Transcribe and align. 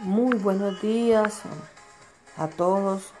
Muy 0.00 0.36
buenos 0.36 0.82
días 0.82 1.40
a 2.36 2.48
todos. 2.48 3.12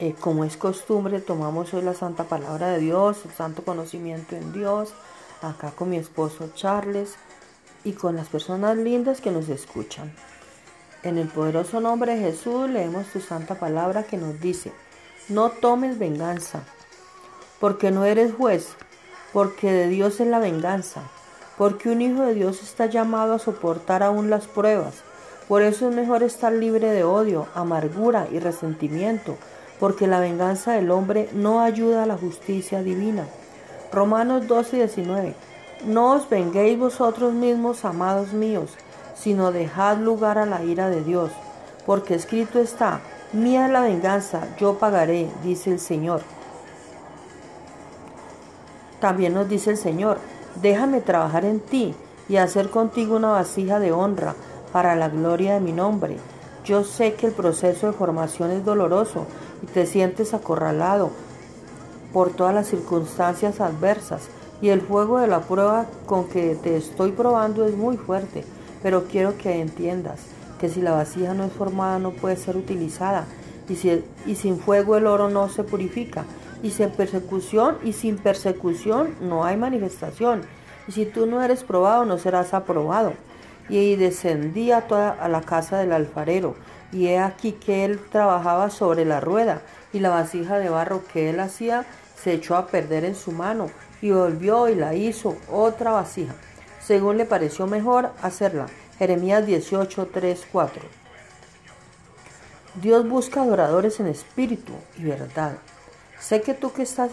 Eh, 0.00 0.14
como 0.18 0.44
es 0.44 0.56
costumbre, 0.56 1.20
tomamos 1.20 1.72
hoy 1.74 1.82
la 1.82 1.94
santa 1.94 2.24
palabra 2.24 2.70
de 2.70 2.80
Dios, 2.80 3.24
el 3.24 3.30
santo 3.30 3.64
conocimiento 3.64 4.34
en 4.34 4.52
Dios, 4.52 4.92
acá 5.42 5.70
con 5.70 5.90
mi 5.90 5.96
esposo 5.96 6.50
Charles 6.54 7.14
y 7.84 7.92
con 7.92 8.16
las 8.16 8.28
personas 8.28 8.76
lindas 8.76 9.20
que 9.20 9.30
nos 9.30 9.48
escuchan. 9.48 10.12
En 11.04 11.18
el 11.18 11.28
poderoso 11.28 11.80
nombre 11.80 12.16
de 12.16 12.32
Jesús 12.32 12.68
leemos 12.68 13.06
tu 13.06 13.20
santa 13.20 13.54
palabra 13.54 14.02
que 14.02 14.16
nos 14.16 14.40
dice, 14.40 14.72
no 15.28 15.50
tomes 15.50 16.00
venganza, 16.00 16.64
porque 17.60 17.92
no 17.92 18.04
eres 18.04 18.34
juez, 18.34 18.70
porque 19.32 19.70
de 19.70 19.86
Dios 19.86 20.18
es 20.18 20.26
la 20.26 20.40
venganza 20.40 21.02
porque 21.56 21.88
un 21.88 22.02
hijo 22.02 22.22
de 22.22 22.34
Dios 22.34 22.62
está 22.62 22.86
llamado 22.86 23.34
a 23.34 23.38
soportar 23.38 24.02
aún 24.02 24.30
las 24.30 24.46
pruebas. 24.46 24.96
Por 25.48 25.62
eso 25.62 25.88
es 25.88 25.94
mejor 25.94 26.22
estar 26.22 26.52
libre 26.52 26.90
de 26.90 27.04
odio, 27.04 27.46
amargura 27.54 28.26
y 28.32 28.38
resentimiento, 28.38 29.36
porque 29.78 30.06
la 30.06 30.20
venganza 30.20 30.72
del 30.72 30.90
hombre 30.90 31.28
no 31.32 31.60
ayuda 31.60 32.02
a 32.02 32.06
la 32.06 32.16
justicia 32.16 32.82
divina. 32.82 33.26
Romanos 33.92 34.46
12 34.46 34.76
y 34.76 34.78
19. 34.80 35.34
No 35.84 36.12
os 36.12 36.28
venguéis 36.28 36.78
vosotros 36.78 37.32
mismos, 37.32 37.84
amados 37.84 38.32
míos, 38.32 38.70
sino 39.14 39.52
dejad 39.52 39.98
lugar 39.98 40.38
a 40.38 40.46
la 40.46 40.64
ira 40.64 40.90
de 40.90 41.04
Dios, 41.04 41.30
porque 41.84 42.14
escrito 42.14 42.58
está, 42.58 43.00
mía 43.32 43.68
la 43.68 43.82
venganza, 43.82 44.48
yo 44.58 44.78
pagaré, 44.78 45.28
dice 45.42 45.70
el 45.70 45.78
Señor. 45.78 46.22
También 49.00 49.34
nos 49.34 49.48
dice 49.48 49.70
el 49.70 49.76
Señor, 49.76 50.18
Déjame 50.60 51.02
trabajar 51.02 51.44
en 51.44 51.60
ti 51.60 51.94
y 52.28 52.36
hacer 52.36 52.70
contigo 52.70 53.16
una 53.16 53.32
vasija 53.32 53.78
de 53.78 53.92
honra 53.92 54.34
para 54.72 54.96
la 54.96 55.08
gloria 55.08 55.54
de 55.54 55.60
mi 55.60 55.72
nombre. 55.72 56.16
Yo 56.64 56.84
sé 56.84 57.14
que 57.14 57.26
el 57.26 57.32
proceso 57.32 57.86
de 57.86 57.92
formación 57.92 58.50
es 58.50 58.64
doloroso 58.64 59.26
y 59.62 59.66
te 59.66 59.86
sientes 59.86 60.34
acorralado 60.34 61.10
por 62.12 62.30
todas 62.30 62.54
las 62.54 62.68
circunstancias 62.68 63.60
adversas 63.60 64.28
y 64.60 64.70
el 64.70 64.80
fuego 64.80 65.18
de 65.18 65.26
la 65.26 65.40
prueba 65.40 65.86
con 66.06 66.28
que 66.28 66.54
te 66.54 66.76
estoy 66.76 67.12
probando 67.12 67.66
es 67.66 67.76
muy 67.76 67.96
fuerte, 67.96 68.44
pero 68.82 69.04
quiero 69.04 69.36
que 69.36 69.60
entiendas 69.60 70.20
que 70.58 70.68
si 70.68 70.80
la 70.80 70.92
vasija 70.92 71.34
no 71.34 71.44
es 71.44 71.52
formada 71.52 71.98
no 71.98 72.12
puede 72.12 72.36
ser 72.36 72.56
utilizada 72.56 73.26
y, 73.68 73.76
si, 73.76 74.02
y 74.26 74.34
sin 74.36 74.58
fuego 74.58 74.96
el 74.96 75.06
oro 75.06 75.28
no 75.28 75.48
se 75.48 75.64
purifica 75.64 76.24
y 76.62 76.70
sin 76.70 76.90
persecución 76.90 77.76
y 77.84 77.92
sin 77.92 78.16
persecución 78.16 79.14
no 79.20 79.44
hay 79.44 79.56
manifestación. 79.56 80.42
Y 80.88 80.92
si 80.92 81.04
tú 81.04 81.26
no 81.26 81.42
eres 81.42 81.64
probado, 81.64 82.04
no 82.04 82.18
serás 82.18 82.54
aprobado. 82.54 83.12
Y 83.68 83.96
descendía 83.96 84.82
toda 84.82 85.10
a 85.10 85.28
la 85.28 85.40
casa 85.40 85.78
del 85.78 85.92
alfarero, 85.92 86.54
y 86.92 87.08
he 87.08 87.18
aquí 87.18 87.52
que 87.52 87.84
él 87.84 88.00
trabajaba 88.10 88.70
sobre 88.70 89.04
la 89.04 89.20
rueda, 89.20 89.62
y 89.92 90.00
la 90.00 90.10
vasija 90.10 90.58
de 90.58 90.68
barro 90.68 91.04
que 91.12 91.30
él 91.30 91.40
hacía 91.40 91.84
se 92.22 92.32
echó 92.32 92.56
a 92.56 92.66
perder 92.68 93.04
en 93.04 93.14
su 93.14 93.32
mano, 93.32 93.70
y 94.00 94.10
volvió 94.10 94.68
y 94.68 94.74
la 94.74 94.94
hizo 94.94 95.36
otra 95.50 95.90
vasija, 95.90 96.34
según 96.80 97.16
le 97.16 97.24
pareció 97.24 97.66
mejor 97.66 98.10
hacerla. 98.22 98.66
Jeremías 98.98 99.46
18, 99.46 100.08
3, 100.12 100.46
4. 100.52 100.82
Dios 102.80 103.08
busca 103.08 103.42
adoradores 103.42 104.00
en 104.00 104.06
espíritu 104.06 104.72
y 104.98 105.04
verdad. 105.04 105.56
Sé 106.18 106.42
que 106.42 106.54
tú 106.54 106.72
que 106.72 106.82
estás 106.82 107.10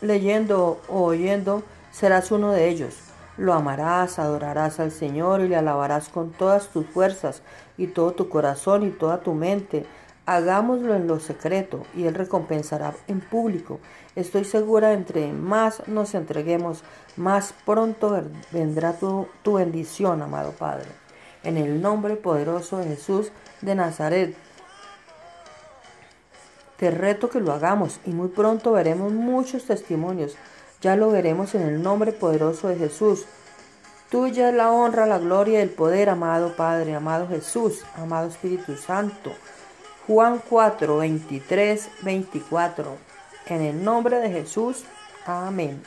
leyendo 0.00 0.80
o 0.88 1.04
oyendo 1.04 1.62
serás 1.92 2.30
uno 2.30 2.52
de 2.52 2.68
ellos. 2.68 2.94
Lo 3.42 3.54
amarás, 3.54 4.20
adorarás 4.20 4.78
al 4.78 4.92
Señor 4.92 5.40
y 5.40 5.48
le 5.48 5.56
alabarás 5.56 6.08
con 6.08 6.30
todas 6.30 6.68
tus 6.68 6.86
fuerzas 6.86 7.42
y 7.76 7.88
todo 7.88 8.12
tu 8.12 8.28
corazón 8.28 8.84
y 8.86 8.90
toda 8.90 9.18
tu 9.18 9.34
mente. 9.34 9.84
Hagámoslo 10.26 10.94
en 10.94 11.08
lo 11.08 11.18
secreto 11.18 11.82
y 11.96 12.04
Él 12.04 12.14
recompensará 12.14 12.94
en 13.08 13.18
público. 13.18 13.80
Estoy 14.14 14.44
segura, 14.44 14.92
entre 14.92 15.32
más 15.32 15.88
nos 15.88 16.14
entreguemos, 16.14 16.84
más 17.16 17.52
pronto 17.66 18.16
vendrá 18.52 18.92
tu, 18.92 19.26
tu 19.42 19.54
bendición, 19.54 20.22
amado 20.22 20.52
Padre. 20.52 20.86
En 21.42 21.56
el 21.56 21.82
nombre 21.82 22.14
poderoso 22.14 22.78
de 22.78 22.90
Jesús 22.90 23.32
de 23.60 23.74
Nazaret, 23.74 24.36
te 26.76 26.92
reto 26.92 27.28
que 27.28 27.40
lo 27.40 27.50
hagamos 27.50 27.98
y 28.06 28.10
muy 28.10 28.28
pronto 28.28 28.70
veremos 28.70 29.12
muchos 29.12 29.64
testimonios. 29.64 30.36
Ya 30.82 30.96
lo 30.96 31.10
veremos 31.10 31.54
en 31.54 31.62
el 31.62 31.80
nombre 31.80 32.12
poderoso 32.12 32.66
de 32.68 32.76
Jesús. 32.76 33.24
Tuya 34.10 34.50
es 34.50 34.54
la 34.54 34.72
honra, 34.72 35.06
la 35.06 35.18
gloria 35.18 35.60
y 35.60 35.62
el 35.62 35.70
poder, 35.70 36.10
amado 36.10 36.56
Padre, 36.56 36.94
amado 36.94 37.28
Jesús, 37.28 37.84
amado 37.96 38.28
Espíritu 38.28 38.76
Santo. 38.76 39.32
Juan 40.08 40.42
4, 40.50 40.98
23, 40.98 41.88
24. 42.02 42.96
En 43.46 43.62
el 43.62 43.84
nombre 43.84 44.18
de 44.18 44.30
Jesús. 44.30 44.84
Amén. 45.24 45.80